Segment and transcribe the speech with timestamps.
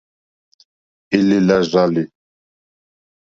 [1.17, 2.03] Èlèlà rzàlì.